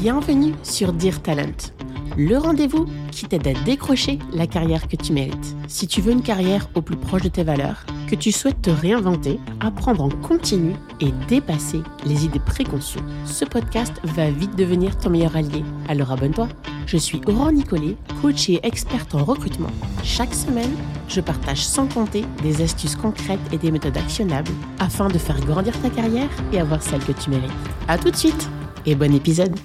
[0.00, 1.72] Bienvenue sur Dear Talent,
[2.18, 5.56] le rendez-vous qui t'aide à décrocher la carrière que tu mérites.
[5.68, 8.68] Si tu veux une carrière au plus proche de tes valeurs, que tu souhaites te
[8.68, 15.08] réinventer, apprendre en continu et dépasser les idées préconçues, ce podcast va vite devenir ton
[15.08, 15.64] meilleur allié.
[15.88, 16.48] Alors abonne-toi.
[16.86, 19.70] Je suis Aurore Nicolet, coach et experte en recrutement.
[20.04, 20.76] Chaque semaine,
[21.08, 25.72] je partage sans compter des astuces concrètes et des méthodes actionnables afin de faire grandir
[25.80, 27.50] ta carrière et avoir celle que tu mérites.
[27.88, 28.50] À tout de suite
[28.84, 29.58] et bon épisode.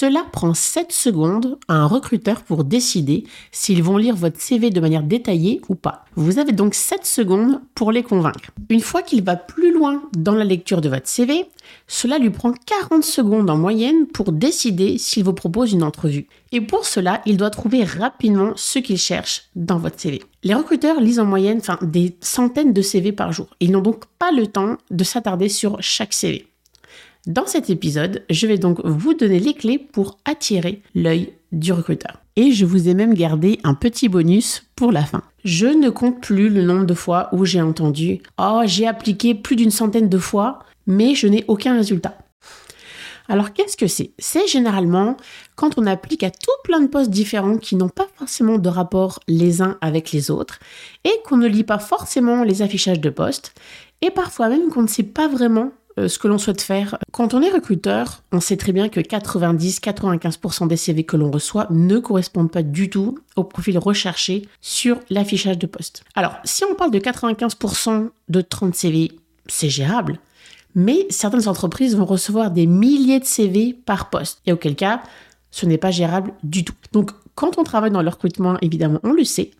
[0.00, 4.78] Cela prend 7 secondes à un recruteur pour décider s'ils vont lire votre CV de
[4.78, 6.04] manière détaillée ou pas.
[6.14, 8.52] Vous avez donc 7 secondes pour les convaincre.
[8.68, 11.46] Une fois qu'il va plus loin dans la lecture de votre CV,
[11.88, 16.28] cela lui prend 40 secondes en moyenne pour décider s'il vous propose une entrevue.
[16.52, 20.22] Et pour cela, il doit trouver rapidement ce qu'il cherche dans votre CV.
[20.44, 23.48] Les recruteurs lisent en moyenne des centaines de CV par jour.
[23.58, 26.47] Ils n'ont donc pas le temps de s'attarder sur chaque CV.
[27.26, 32.22] Dans cet épisode, je vais donc vous donner les clés pour attirer l'œil du recruteur.
[32.36, 35.22] Et je vous ai même gardé un petit bonus pour la fin.
[35.44, 39.56] Je ne compte plus le nombre de fois où j'ai entendu Oh, j'ai appliqué plus
[39.56, 42.16] d'une centaine de fois, mais je n'ai aucun résultat.
[43.28, 44.12] Alors qu'est-ce que c'est?
[44.18, 45.16] C'est généralement
[45.54, 49.20] quand on applique à tout plein de postes différents qui n'ont pas forcément de rapport
[49.28, 50.60] les uns avec les autres
[51.04, 53.52] et qu'on ne lit pas forcément les affichages de postes
[54.00, 55.72] et parfois même qu'on ne sait pas vraiment
[56.06, 56.98] ce que l'on souhaite faire.
[57.12, 61.66] Quand on est recruteur, on sait très bien que 90-95% des CV que l'on reçoit
[61.70, 66.04] ne correspondent pas du tout au profil recherché sur l'affichage de poste.
[66.14, 69.12] Alors, si on parle de 95% de 30 CV,
[69.46, 70.18] c'est gérable.
[70.74, 74.40] Mais certaines entreprises vont recevoir des milliers de CV par poste.
[74.46, 75.02] Et auquel cas,
[75.50, 76.74] ce n'est pas gérable du tout.
[76.92, 79.50] Donc, quand on travaille dans le recrutement, évidemment, on le sait.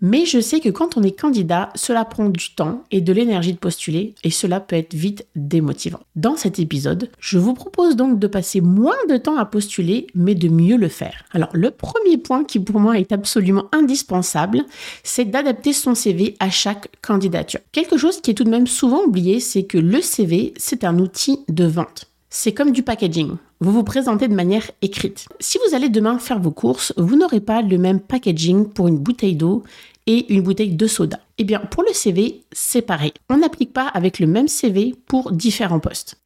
[0.00, 3.52] Mais je sais que quand on est candidat, cela prend du temps et de l'énergie
[3.52, 6.00] de postuler et cela peut être vite démotivant.
[6.16, 10.34] Dans cet épisode, je vous propose donc de passer moins de temps à postuler, mais
[10.34, 11.24] de mieux le faire.
[11.32, 14.64] Alors le premier point qui pour moi est absolument indispensable,
[15.02, 17.60] c'est d'adapter son CV à chaque candidature.
[17.72, 20.98] Quelque chose qui est tout de même souvent oublié, c'est que le CV, c'est un
[20.98, 22.06] outil de vente.
[22.30, 23.36] C'est comme du packaging.
[23.62, 25.26] Vous vous présentez de manière écrite.
[25.38, 28.96] Si vous allez demain faire vos courses, vous n'aurez pas le même packaging pour une
[28.96, 29.64] bouteille d'eau
[30.06, 31.20] et une bouteille de soda.
[31.36, 33.12] Eh bien, pour le CV, c'est pareil.
[33.28, 36.16] On n'applique pas avec le même CV pour différents postes.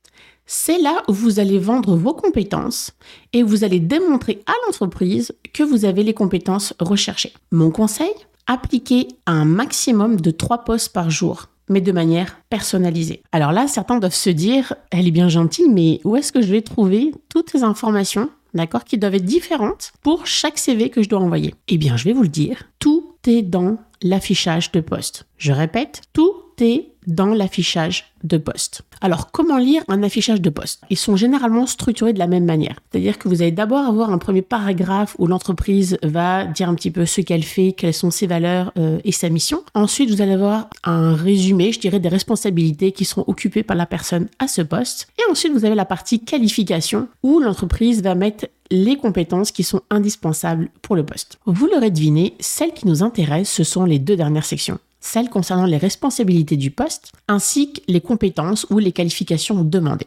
[0.46, 2.92] C'est là où vous allez vendre vos compétences
[3.32, 7.32] et vous allez démontrer à l'entreprise que vous avez les compétences recherchées.
[7.50, 8.12] Mon conseil
[8.46, 13.22] Appliquez un maximum de 3 postes par jour mais de manière personnalisée.
[13.32, 16.50] Alors là, certains doivent se dire, elle est bien gentille, mais où est-ce que je
[16.50, 21.08] vais trouver toutes ces informations, d'accord, qui doivent être différentes pour chaque CV que je
[21.08, 21.54] dois envoyer?
[21.68, 25.26] Eh bien, je vais vous le dire, tout est dans l'affichage de poste.
[25.38, 28.82] Je répète, tout est dans l'affichage de poste.
[29.00, 30.82] Alors, comment lire un affichage de poste?
[30.90, 32.80] Ils sont généralement structurés de la même manière.
[32.90, 36.90] C'est-à-dire que vous allez d'abord avoir un premier paragraphe où l'entreprise va dire un petit
[36.90, 39.62] peu ce qu'elle fait, quelles sont ses valeurs euh, et sa mission.
[39.74, 43.86] Ensuite, vous allez avoir un résumé, je dirais, des responsabilités qui seront occupées par la
[43.86, 45.08] personne à ce poste.
[45.18, 49.82] Et ensuite, vous avez la partie qualification où l'entreprise va mettre les compétences qui sont
[49.90, 51.38] indispensables pour le poste.
[51.46, 55.66] Vous l'aurez deviné, celles qui nous intéressent, ce sont les deux dernières sections celles concernant
[55.66, 60.06] les responsabilités du poste, ainsi que les compétences ou les qualifications demandées.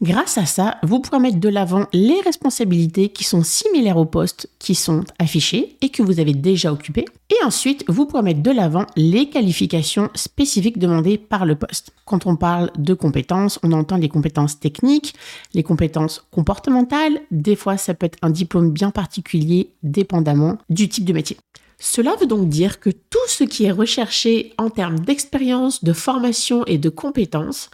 [0.00, 4.48] Grâce à ça, vous pourrez mettre de l'avant les responsabilités qui sont similaires au poste
[4.60, 7.04] qui sont affichés et que vous avez déjà occupé.
[7.30, 11.90] Et ensuite, vous pourrez mettre de l'avant les qualifications spécifiques demandées par le poste.
[12.04, 15.14] Quand on parle de compétences, on entend les compétences techniques,
[15.54, 17.20] les compétences comportementales.
[17.32, 21.36] Des fois, ça peut être un diplôme bien particulier, dépendamment du type de métier.
[21.80, 26.64] Cela veut donc dire que tout ce qui est recherché en termes d'expérience, de formation
[26.66, 27.70] et de compétences,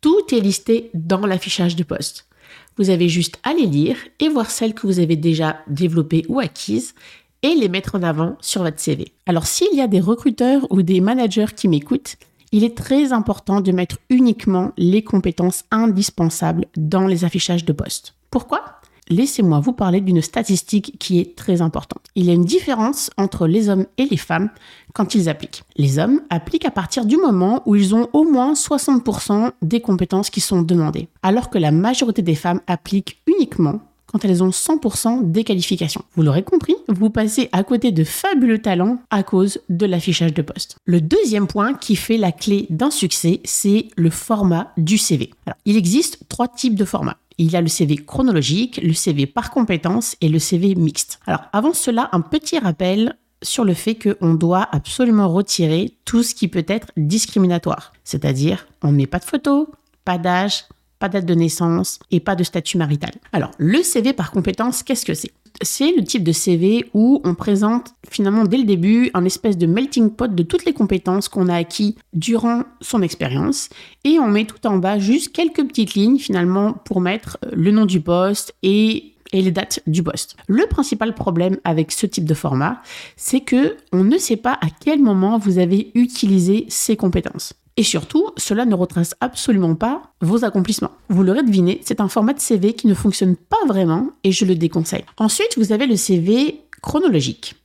[0.00, 2.26] tout est listé dans l'affichage de poste.
[2.76, 6.40] Vous avez juste à les lire et voir celles que vous avez déjà développées ou
[6.40, 6.94] acquises
[7.42, 9.12] et les mettre en avant sur votre CV.
[9.26, 12.16] Alors s'il y a des recruteurs ou des managers qui m'écoutent,
[12.50, 18.14] il est très important de mettre uniquement les compétences indispensables dans les affichages de poste.
[18.30, 18.80] Pourquoi?
[19.08, 22.04] Laissez-moi vous parler d'une statistique qui est très importante.
[22.14, 24.50] Il y a une différence entre les hommes et les femmes
[24.92, 25.64] quand ils appliquent.
[25.76, 30.30] Les hommes appliquent à partir du moment où ils ont au moins 60% des compétences
[30.30, 33.80] qui sont demandées, alors que la majorité des femmes appliquent uniquement
[34.14, 36.04] quand elles ont 100% des qualifications.
[36.14, 40.42] Vous l'aurez compris, vous passez à côté de fabuleux talents à cause de l'affichage de
[40.42, 40.76] poste.
[40.84, 45.30] Le deuxième point qui fait la clé d'un succès, c'est le format du CV.
[45.64, 47.16] il existe trois types de formats.
[47.38, 51.20] Il y a le CV chronologique, le CV par compétence et le CV mixte.
[51.26, 56.34] Alors avant cela, un petit rappel sur le fait qu'on doit absolument retirer tout ce
[56.34, 57.92] qui peut être discriminatoire.
[58.04, 59.68] C'est-à-dire, on ne met pas de photo,
[60.04, 60.64] pas d'âge,
[61.04, 63.10] pas date de naissance et pas de statut marital.
[63.34, 65.32] Alors, le CV par compétence, qu'est-ce que c'est?
[65.60, 69.66] C'est le type de CV où on présente finalement dès le début un espèce de
[69.66, 73.68] melting pot de toutes les compétences qu'on a acquis durant son expérience
[74.04, 77.84] et on met tout en bas juste quelques petites lignes finalement pour mettre le nom
[77.84, 80.36] du poste et et les dates du poste.
[80.46, 82.80] Le principal problème avec ce type de format,
[83.16, 87.52] c'est que on ne sait pas à quel moment vous avez utilisé ces compétences.
[87.76, 90.92] Et surtout, cela ne retrace absolument pas vos accomplissements.
[91.08, 94.44] Vous l'aurez deviné, c'est un format de CV qui ne fonctionne pas vraiment et je
[94.44, 95.04] le déconseille.
[95.16, 97.56] Ensuite, vous avez le CV chronologique.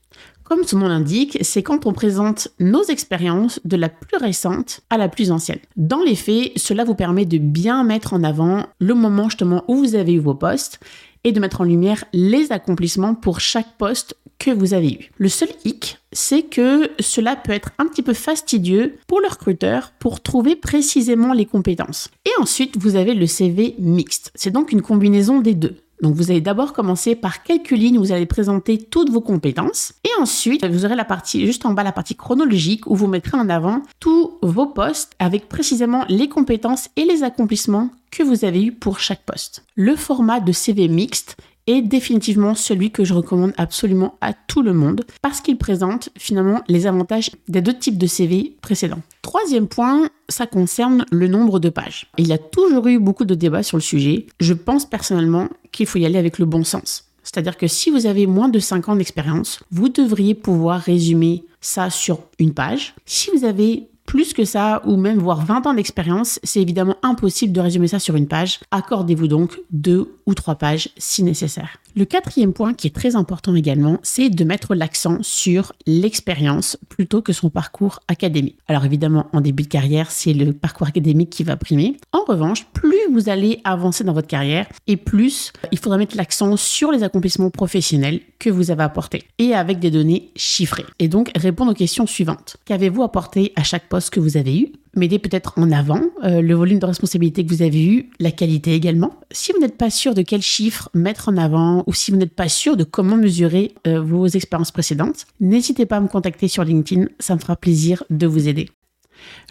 [0.50, 4.97] Comme son nom l'indique, c'est quand on présente nos expériences de la plus récente à
[4.97, 5.59] la plus ancienne.
[5.77, 9.75] Dans les faits, cela vous permet de bien mettre en avant le moment justement où
[9.75, 10.79] vous avez eu vos postes
[11.23, 15.12] et de mettre en lumière les accomplissements pour chaque poste que vous avez eu.
[15.18, 19.91] Le seul hic, c'est que cela peut être un petit peu fastidieux pour le recruteur
[20.00, 22.09] pour trouver précisément les compétences.
[22.25, 24.31] Et ensuite, vous avez le CV mixte.
[24.36, 25.75] C'est donc une combinaison des deux.
[26.01, 29.94] Donc vous allez d'abord commencer par quelques lignes où vous allez présenter toutes vos compétences
[30.06, 33.38] et ensuite vous aurez la partie juste en bas la partie chronologique où vous mettrez
[33.38, 38.63] en avant tous vos postes avec précisément les compétences et les accomplissements que vous avez
[38.63, 39.65] eu pour chaque poste.
[39.75, 41.35] Le format de CV mixte
[41.81, 46.88] définitivement celui que je recommande absolument à tout le monde parce qu'il présente finalement les
[46.88, 49.01] avantages des deux types de CV précédents.
[49.21, 52.07] Troisième point, ça concerne le nombre de pages.
[52.18, 54.25] Il y a toujours eu beaucoup de débats sur le sujet.
[54.39, 57.06] Je pense personnellement qu'il faut y aller avec le bon sens.
[57.24, 61.89] C'est-à-dire que si vous avez moins de 5 ans d'expérience, vous devriez pouvoir résumer ça
[61.89, 62.95] sur une page.
[63.06, 67.53] Si vous avez plus que ça, ou même voire 20 ans d'expérience, c'est évidemment impossible
[67.53, 68.59] de résumer ça sur une page.
[68.71, 71.77] Accordez-vous donc deux ou trois pages si nécessaire.
[71.95, 77.21] Le quatrième point qui est très important également, c'est de mettre l'accent sur l'expérience plutôt
[77.21, 78.57] que son parcours académique.
[78.67, 81.97] Alors évidemment, en début de carrière, c'est le parcours académique qui va primer.
[82.11, 86.57] En revanche, plus vous allez avancer dans votre carrière et plus il faudra mettre l'accent
[86.57, 90.85] sur les accomplissements professionnels que vous avez apportés et avec des données chiffrées.
[91.00, 92.57] Et donc répondre aux questions suivantes.
[92.65, 96.56] Qu'avez-vous apporté à chaque poste que vous avez eu Mettez peut-être en avant euh, le
[96.56, 99.19] volume de responsabilité que vous avez eu, la qualité également.
[99.31, 102.34] Si vous n'êtes pas sûr de quel chiffre mettre en avant ou si vous n'êtes
[102.34, 106.63] pas sûr de comment mesurer euh, vos expériences précédentes, n'hésitez pas à me contacter sur
[106.63, 108.69] LinkedIn, ça me fera plaisir de vous aider.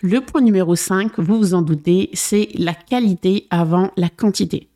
[0.02, 4.67] Le point numéro 5, vous vous en doutez, c'est la qualité avant la quantité.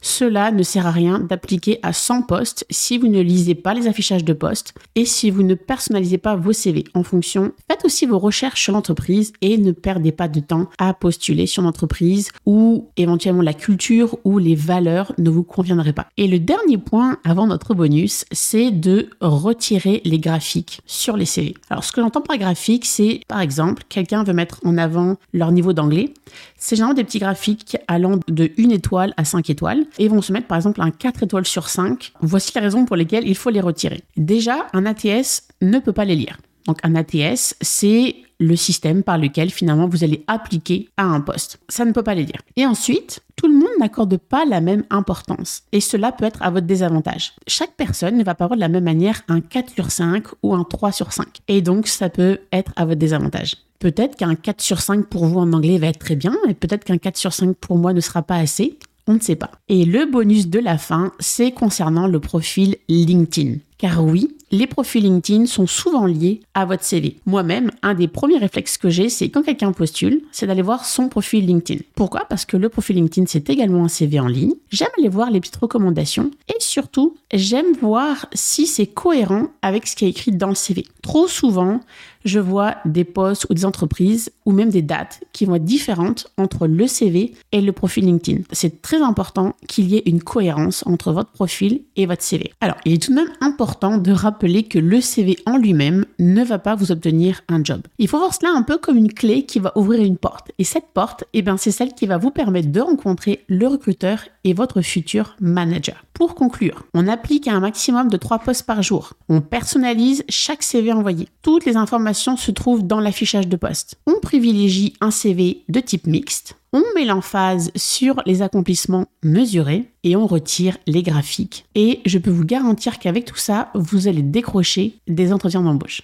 [0.00, 3.86] Cela ne sert à rien d'appliquer à 100 postes si vous ne lisez pas les
[3.86, 7.52] affichages de postes et si vous ne personnalisez pas vos CV en fonction.
[7.70, 11.62] Faites aussi vos recherches sur l'entreprise et ne perdez pas de temps à postuler sur
[11.62, 16.08] l'entreprise où éventuellement la culture ou les valeurs ne vous conviendraient pas.
[16.16, 21.54] Et le dernier point avant notre bonus, c'est de retirer les graphiques sur les CV.
[21.68, 25.52] Alors ce que j'entends par graphique, c'est par exemple quelqu'un veut mettre en avant leur
[25.52, 26.14] niveau d'anglais.
[26.56, 30.32] C'est généralement des petits graphiques allant de 1 étoile à 5 étoiles et vont se
[30.32, 32.12] mettre par exemple un 4 étoiles sur 5.
[32.20, 34.02] Voici les raisons pour lesquelles il faut les retirer.
[34.16, 36.38] Déjà, un ATS ne peut pas les lire.
[36.66, 41.58] Donc un ATS, c'est le système par lequel finalement vous allez appliquer à un poste.
[41.68, 42.40] Ça ne peut pas les lire.
[42.56, 46.50] Et ensuite, tout le monde n'accorde pas la même importance et cela peut être à
[46.50, 47.34] votre désavantage.
[47.46, 50.54] Chaque personne ne va pas avoir de la même manière un 4 sur 5 ou
[50.54, 53.56] un 3 sur 5 et donc ça peut être à votre désavantage.
[53.78, 56.84] Peut-être qu'un 4 sur 5 pour vous en anglais va être très bien et peut-être
[56.84, 58.78] qu'un 4 sur 5 pour moi ne sera pas assez.
[59.14, 59.50] Ne sait pas.
[59.68, 63.58] Et le bonus de la fin, c'est concernant le profil LinkedIn.
[63.80, 67.16] Car oui, les profils LinkedIn sont souvent liés à votre CV.
[67.24, 71.08] Moi-même, un des premiers réflexes que j'ai, c'est quand quelqu'un postule, c'est d'aller voir son
[71.08, 71.80] profil LinkedIn.
[71.94, 72.26] Pourquoi?
[72.28, 74.52] Parce que le profil LinkedIn, c'est également un CV en ligne.
[74.68, 79.96] J'aime aller voir les petites recommandations et surtout, j'aime voir si c'est cohérent avec ce
[79.96, 80.84] qui est écrit dans le CV.
[81.00, 81.80] Trop souvent,
[82.26, 86.30] je vois des postes ou des entreprises ou même des dates qui vont être différentes
[86.36, 88.42] entre le CV et le profil LinkedIn.
[88.52, 92.52] C'est très important qu'il y ait une cohérence entre votre profil et votre CV.
[92.60, 96.44] Alors, il est tout de même important de rappeler que le CV en lui-même ne
[96.44, 97.82] va pas vous obtenir un job.
[97.98, 100.50] Il faut voir cela un peu comme une clé qui va ouvrir une porte.
[100.58, 104.20] Et cette porte, eh ben, c'est celle qui va vous permettre de rencontrer le recruteur
[104.44, 106.04] et votre futur manager.
[106.14, 109.14] Pour conclure, on applique un maximum de 3 postes par jour.
[109.28, 111.28] On personnalise chaque CV envoyé.
[111.42, 113.98] Toutes les informations se trouvent dans l'affichage de poste.
[114.06, 116.59] On privilégie un CV de type mixte.
[116.72, 121.64] On met l'emphase sur les accomplissements mesurés et on retire les graphiques.
[121.74, 126.02] Et je peux vous garantir qu'avec tout ça, vous allez décrocher des entretiens d'embauche.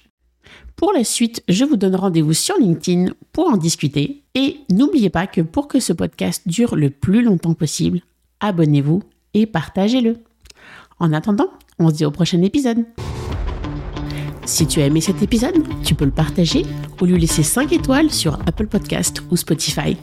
[0.75, 4.25] Pour la suite, je vous donne rendez-vous sur LinkedIn pour en discuter.
[4.35, 8.01] Et n'oubliez pas que pour que ce podcast dure le plus longtemps possible,
[8.41, 9.05] abonnez-vous
[9.35, 10.17] et partagez-le.
[10.99, 12.85] En attendant, on se dit au prochain épisode.
[14.45, 16.67] Si tu as aimé cet épisode, tu peux le partager
[17.01, 19.97] ou lui laisser 5 étoiles sur Apple Podcast ou Spotify.